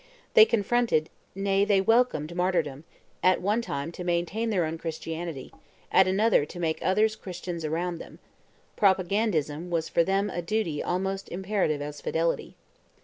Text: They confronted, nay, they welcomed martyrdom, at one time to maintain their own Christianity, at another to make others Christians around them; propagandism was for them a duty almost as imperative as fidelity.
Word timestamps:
They 0.33 0.45
confronted, 0.45 1.11
nay, 1.35 1.63
they 1.63 1.79
welcomed 1.79 2.35
martyrdom, 2.35 2.85
at 3.21 3.39
one 3.39 3.61
time 3.61 3.91
to 3.91 4.03
maintain 4.03 4.49
their 4.49 4.65
own 4.65 4.79
Christianity, 4.79 5.53
at 5.91 6.07
another 6.07 6.43
to 6.43 6.59
make 6.59 6.79
others 6.81 7.15
Christians 7.15 7.63
around 7.63 7.99
them; 7.99 8.17
propagandism 8.75 9.69
was 9.69 9.89
for 9.89 10.03
them 10.03 10.31
a 10.31 10.41
duty 10.41 10.81
almost 10.81 11.25
as 11.29 11.33
imperative 11.33 11.83
as 11.83 12.01
fidelity. 12.01 12.55